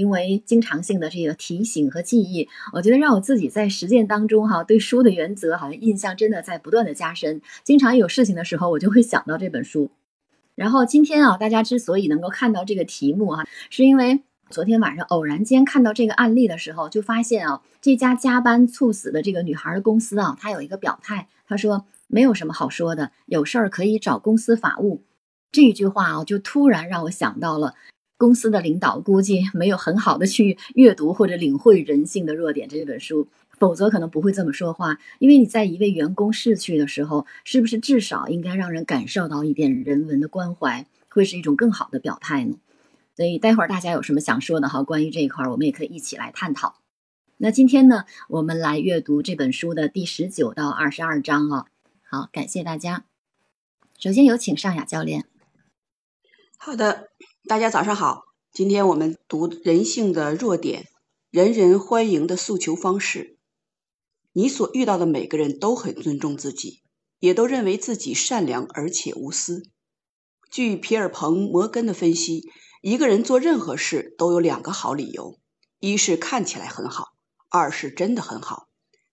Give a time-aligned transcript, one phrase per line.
[0.00, 7.42] 因为经常性的这个提醒和记忆，我觉得让我自己在实践当中哈，对书的原则好像印象真的在不断的加深。
[7.64, 9.90] 经常有事情的时候，我就会想到这本书。
[10.54, 25.02] 然后今天啊，大家之所以能够看到这个题目哈，是因为昨天晚上偶然间看到这个案例的时候，就发现啊，这家加班猝死的这个女孩的公司啊，她有一个表态，她说没有什么好说的，有事儿可以找公司法务。
[25.52, 27.74] 这一句话啊，就突然让我想到了。
[28.20, 34.98] 公司的领导估计没有很好的去阅读或者领会人性的弱点这本书，否则可能不会这么说话。
[35.18, 42.56] 因为你在一位员工逝去的时候，是不是至少应该让人感受到一点人文的关怀，会是一种更好的表态呢？
[43.16, 46.74] 所以待会儿大家有什么想说的哈，关于这一块，我们也可以一起来探讨。
[47.38, 51.64] 那今天呢，我们来阅读这本书的第十九到二十二章啊。
[52.02, 53.06] 好，感谢大家。
[53.98, 55.24] 首先有请尚雅教练。
[56.58, 57.08] 好的。
[57.50, 60.86] 大家早上好，今天我们读人性的弱点，
[61.32, 63.38] 人人欢迎的诉求方式。
[64.32, 66.80] 你所遇到的每个人都很尊重自己，
[67.18, 69.64] 也都认为自己善良而且无私。
[70.48, 72.48] 据皮尔彭·摩根的分析，
[72.82, 75.36] 一个人做任何事都有两个好理由：
[75.80, 77.08] 一是看起来很好，
[77.48, 78.68] 二是真的很好。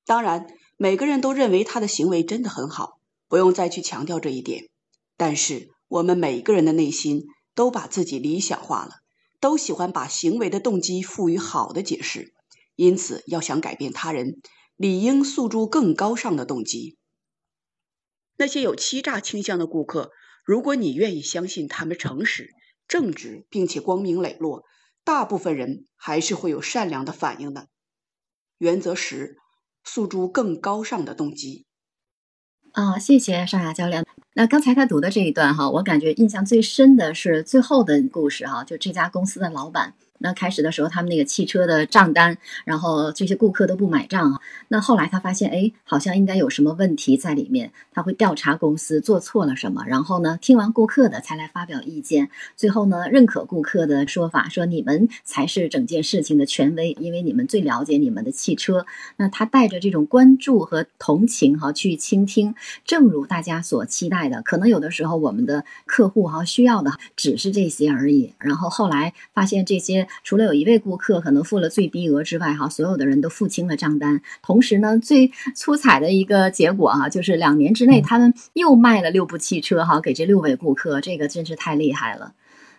[0.05, 0.45] 当然，
[0.77, 4.69] 每个人都认为他的行为真的很好，不用再去强调这一点。
[5.17, 7.25] 但是，我们每个人的内心。
[7.57, 8.97] 都把自己理想化了，
[9.39, 12.35] 都喜欢把行为的动机赋予好的解释，
[12.75, 14.39] 因此要想改变他人，
[14.75, 16.99] 理应诉诸更高尚的动机。
[18.35, 20.11] 那些有欺诈倾向的顾客，
[20.45, 22.51] 如果你愿意相信他们诚实、
[22.87, 24.63] 正直，并且光明磊落，
[25.03, 27.69] 大部分人还是会有善良的反应的。
[28.59, 29.37] 原则十：
[29.83, 31.65] 诉诸更高尚的动机。
[32.73, 34.05] 啊，谢谢尚雅教练。
[34.37, 39.95] 那刚才他读的这一段哈，我感觉印象最深的是最后的故事哈，就这家公司的老板。
[40.19, 44.39] 那开始的时候，他们那个汽车的账单，然后这些顾客都不买账啊。
[44.67, 58.85] 那后来他发现，哎，好像应该有什么问题在里面，他会调查公司做错了什么，然后呢，听完顾客的才来发表意见，最后呢，认可顾客的说法，说你们才是整件事情的权威，因为你们最了解你们的汽车。
[59.17, 62.55] 那他带着这种关注和同情哈去倾听，
[62.85, 68.33] 正如大家所期待的，可能有的时候我们的客户哈需要的只是这些而已。
[68.39, 70.06] 然后后来发现这些。
[70.23, 74.21] 除了有一位顾客可能付了最低额之外，哈，所有的人都付清了账单。
[74.41, 82.33] 同时呢，最出彩的一个结果啊，就是两年之内他们又卖了六部汽车，哈，给这六位顾客，这个真是太厉害了。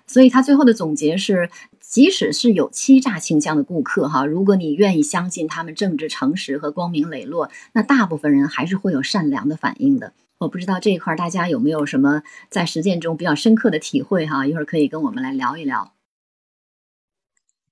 [0.07, 1.51] 所以他最后的总结是：
[1.81, 10.15] 即使是有欺诈倾向的顾客，哈，如果你愿意相信他们正直诚实和光明磊落，那大部分人还是会有善良的反应的。
[10.39, 15.98] 我不知道这一块大家有没有什么在实践中比较深刻的体会，哈，一会儿可以跟我们来聊一聊。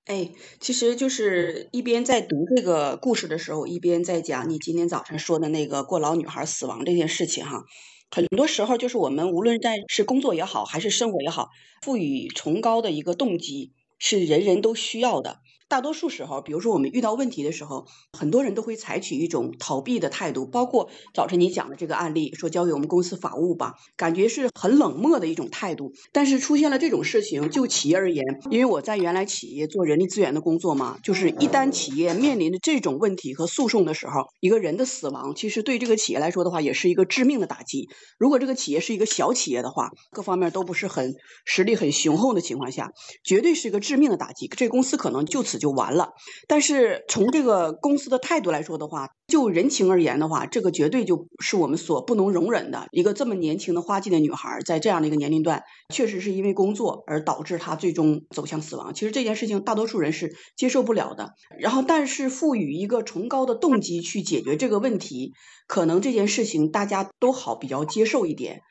[0.07, 0.31] 哎，
[0.61, 7.65] 其实就是一边在读这个故事的时候，一边在讲你今天早晨说的那个过劳女孩死亡这件事情哈。
[8.09, 11.49] 很多时候就是我们无论在是工作也好，还是生活也好，
[11.83, 15.39] 赋予崇高的一个动机是人人都需要的。
[15.69, 17.85] 大多数时候，比如说我们遇到问题的时候，
[18.17, 20.45] 很多人都会采取一种逃避的态度。
[20.45, 25.91] 包括早晨你讲的这个案例，说交给我们公司法务吧，感觉是很冷漠的一种态度。
[26.13, 37.89] 但是出现了这种事情，就企业而言，因为我在原来企业做人力资源的工作嘛，就是一旦企业面临着这种问题和诉讼的时候，一个人的死亡，其实对这个企业来说的话，也是一个致命的打击。
[38.17, 41.13] 如果这个企业是一个小企业的话，各方面都不是很
[41.43, 42.91] 实力很雄厚的情况下，
[43.25, 44.47] 绝对是一个致命的打击。
[44.47, 45.56] 这公司可能就此。
[45.57, 46.13] 就完了，
[46.47, 52.87] 但是从这个公司的态度来说的话，就人情而言的话，这个绝对就是我们所不能容忍的。
[52.91, 55.63] 一个这么年轻的花季的女孩，在这样的一个年龄段，
[55.93, 58.93] 确实是因为工作而导致她最终走向死亡。
[58.93, 61.33] 其实这件事情大多数人是接受不了的。
[61.59, 65.33] 然后，但是赋予一个崇高的动机去解决这个问题，
[65.67, 68.61] 可能这件事情大家都好比较接受一点。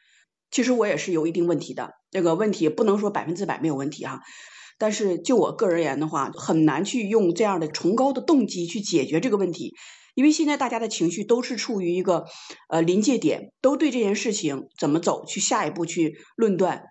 [0.51, 4.21] 其实我也是有一定问题的，这个问题不能说百分之百没有问题哈。
[4.79, 9.75] 但是就我个人而言的话，很难去用这样的崇高的动机去解决这个问题，
[10.15, 12.27] 因为现在大家的情绪都是处于一个
[12.69, 16.83] 呃临界点，都对这件事情怎么走去下一步去论断。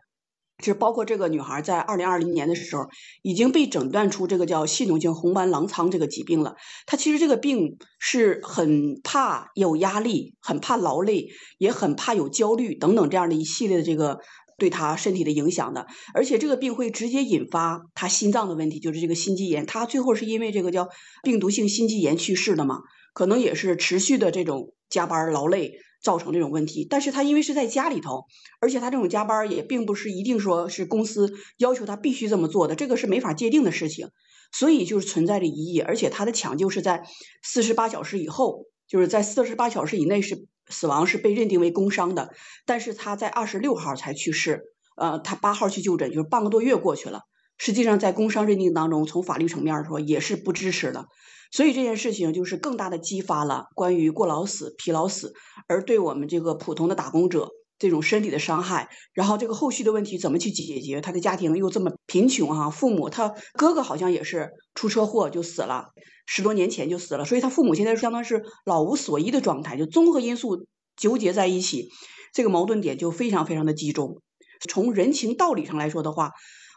[0.59, 2.85] 其实包括这个女孩在二零二零年的时候
[3.21, 6.55] 已经被诊断出这个叫系统性红斑狼疮这个疾病了。
[6.85, 11.27] 她其实这个病是很怕有压力，很怕劳累，
[11.57, 14.19] 也很怕有焦虑等等这样的一系列的这个。
[14.57, 19.65] 对他身体的影响的，而且这个病会直接引发他心脏的问题，就是这个心肌炎。
[19.65, 20.89] 他最后是因为这个叫
[21.23, 22.79] 病毒性心肌炎去世的嘛？
[23.13, 26.85] 可能也是持续的这种加班劳累，造成这种问题。
[26.89, 28.25] 但是他因为是在家里头，
[28.59, 34.09] 而且他这种加班也并不是一定说是公司要求他必须这么做的，这个是没法界定的事情，
[34.51, 35.79] 所以就是存在着疑义。
[35.79, 37.03] 而且他的抢救是在
[37.41, 42.33] 四十八小时以后，就是在四十八小时以内是死亡，是被认定为工伤的。
[42.65, 44.63] 但是他在二十六号才去世，
[44.97, 47.21] 呃，他八号去就诊，就是半个多月过去了。
[47.57, 51.05] 实际上在工伤认定当中，从法律层面说也是不支持的。
[51.51, 55.33] 所以这件事情就是更大的激发了关于过劳死、疲劳死，
[55.67, 61.01] 而对我们这个普通的打工者这种身体的伤害，然后这个后续的问题怎么去解决？
[61.01, 65.89] 他的家庭又这么贫穷哈，父母他哥哥好像也是出车祸就死了，
[66.25, 71.89] 十多年前就死了，所以他父母现在相当是老无所依的状态，就综合因素纠结在一起，
[72.33, 74.21] 这个矛盾点就非常非常的集中。
[74.69, 76.31] 从人情道理上来说的话，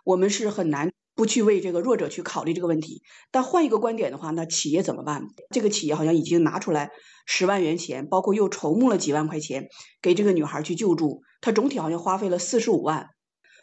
[0.05, 0.93] 我们是很难。
[1.19, 5.25] 不去为这个弱者去考虑这个问题，但换一个观点的话，那企业怎么办？
[5.51, 6.93] 这个企业好像已经拿出来
[7.27, 9.67] 十万元钱，包括又筹募了几万块钱
[10.01, 13.09] 给这个女孩去救助，她总体好像花费了四十五万，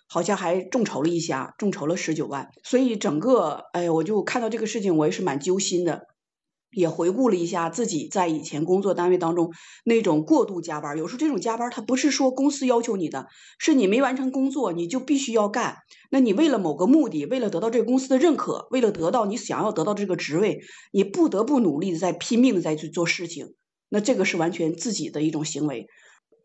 [0.09, 2.49] 好像还众筹了一下，众筹了十九万。
[2.65, 6.07] 所以整个，哎呀，我就看到这个事情，我也是蛮揪心的。
[6.75, 9.51] 也回顾了一下自己在以前工作单位当中
[9.85, 13.27] 那种过度加班，有时候这种加班它不是说公司要求你的，
[13.57, 15.77] 是你没完成工作你就必须要干。
[16.11, 20.59] 那你为了某个目的，为了得到这个公司的认可，为了得到你想要得到这个职位，
[20.91, 23.55] 你不得不努力的在拼命的在去做事情。
[23.87, 25.87] 那这个是完全自己的一种行为，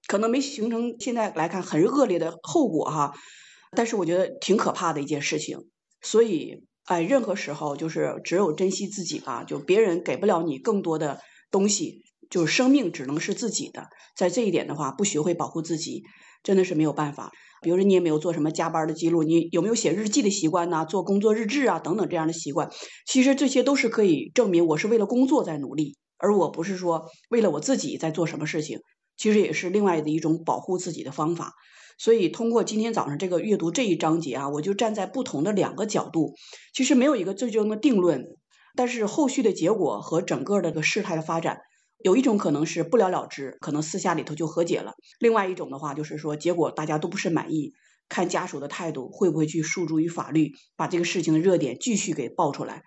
[0.07, 3.15] 可能没形成现在来看很恶劣的后果哈，
[3.77, 5.67] 但是我觉得挺可怕的一件事情，
[6.01, 6.65] 所以。
[6.85, 13.87] 哎，任何时候就是只有珍惜自己吧，就别人给不了你更多的东西，就是生命只能是自己的。
[14.17, 16.03] 在这一点的话，不学会保护自己，
[16.43, 17.31] 真的是没有办法。
[17.63, 20.85] 比如说，你也没有做什么加班的记录，你有没有写日记的习惯呢？
[20.85, 22.71] 做工作日志啊等等这样的习惯，
[23.07, 28.81] 其实这些都是可以证明我是为了工作在努力，而我不是说为了我自己在做什么事情。
[29.17, 31.53] 其实也是另外的一种保护自己的方法。
[32.03, 36.35] 所以，通过今天早上这个阅读这一章节啊，我就站在不同的两个角度，
[36.73, 38.25] 其实没有一个最终的定论，
[38.75, 41.61] 但是后续的结果和整个这个事态的发展，
[42.03, 47.75] 有一种可能是不了了之，可能私下里头就和解了；另外一种的话，就是说结果大家都不是满意，
[48.09, 52.83] 看家属的态度会不会去诉诸于法律，把这个事情的热点继续给爆出来。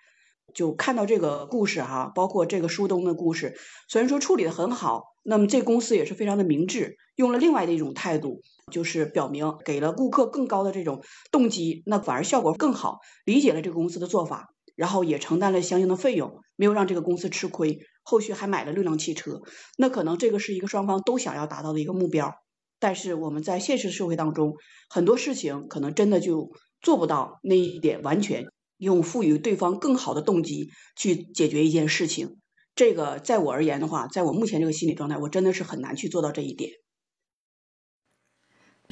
[0.54, 3.58] 就看到这个故事哈，包括这个书东的故事，
[3.88, 8.42] 虽然说处理的很好，那么这公司也是非常的明智，用了另外的一种态度，
[8.72, 19.42] 就是表明给了顾客更高的这种动机，那反而效果更好，理解了这个公司的做法，然后也承担了相应的费用，没有让这个公司吃亏，后续还买了六辆汽车，
[19.78, 22.32] 那可能这个是一个双方都想要达到的一个目标，
[22.80, 24.54] 但是我们在现实社会当中，
[24.88, 28.46] 很多事情可能真的就做不到那一点完全。
[28.84, 32.38] 用赋予对方更好的动机去解决一件事情，
[32.76, 36.72] 这个在我而言的话，在我目前这个心理状态，我真的是很难去做到这一点。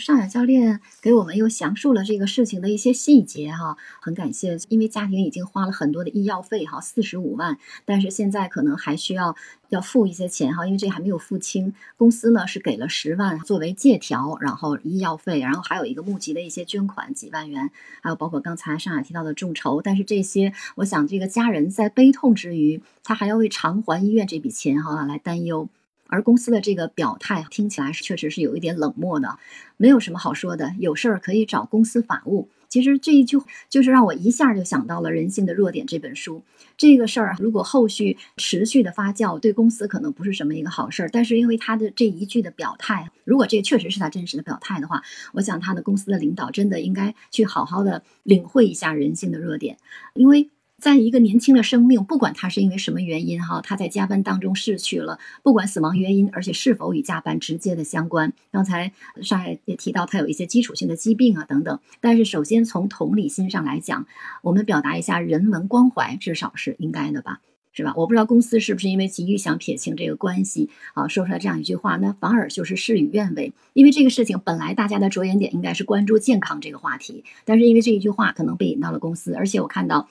[0.02, 9.36] 尚雅教练给我们又详述了这个事情的一些细节哈，很感谢，因为家庭已经花了很多的医药费哈，四十五万，但是现在可能还需要
[9.70, 11.74] 要付一些钱哈，因为这还没有付清。
[11.98, 17.70] 公司呢是给了十万作为借条，然后医药费，然后还有一个募集的一些捐款几万元，
[18.02, 25.70] 还有包括刚才尚雅提到的众筹，但是这些，我想这个家人在悲痛之余，他还要为偿还医院这笔钱哈来担忧。
[26.12, 29.40] 而公司的这个表态听起来是确实是有一点冷漠的，
[29.78, 32.50] 没有什么好说的，有事儿可以找公司法务。
[32.70, 33.38] 其实这一句
[33.70, 36.42] 就是让我一下就想到了《人性的弱点》这本书。
[36.78, 41.10] 这个事儿如果后续持续的发酵，对公司可能不是什么一个好事儿。
[41.12, 45.04] 但是因为他的这一句的表态，如果这确实是他真实的表态的话，
[45.34, 49.78] 我想他的公司的领导真的应该去好好的领会一下人性的弱点，
[50.14, 50.50] 因为。
[50.82, 58.34] 在一个年轻的生命，不管他是因为什么原因哈，他在加班当中逝去了，不管死亡原因，而且是否与加班直接的相关。
[58.52, 61.80] 刚才上海也提到他有一些基础性的疾病啊等等。
[62.00, 64.08] 但是首先从同理心上来讲，
[64.42, 67.42] 我们表达一下人文关怀，至少是应该的吧，
[67.74, 67.94] 是吧？
[67.96, 73.54] 我不知道公司是不是因为急于想撇清这个关系啊，说出来这样一句话，那反而就是事与愿违。
[73.74, 80.10] 因为这个事情本来大家的着眼点应该是关注健康这个话题，但是因为这一句话可能被引到了公司，而且我看到。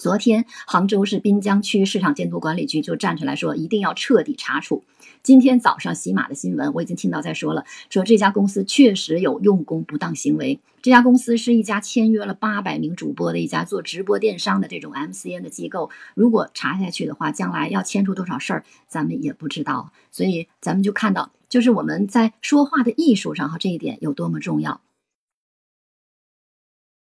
[0.00, 4.82] 昨天，杭州市滨江区市场监督管理局就站出来说，一定要彻底查处。
[5.22, 10.58] 今天早上，喜马的新闻我已经听到在说了，说这家公司确实有用工不当行为。
[10.80, 15.90] 这家公司是一家签约了八百名主播的一家做直播电商的这种 MCN 的机构。
[16.14, 19.92] 如果查下去的话，将来要牵出多少事儿，咱们也不知道。
[20.10, 24.80] 所以，咱们就看到，就是我们在说话的艺术上哈，这一点有多么重要。